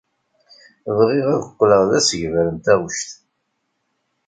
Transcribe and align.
Bɣiɣ 0.97 1.27
ad 1.35 1.43
qqleɣ 1.51 1.81
d 1.89 1.91
asegbar 1.99 2.47
n 2.51 2.57
taɣect. 2.65 3.09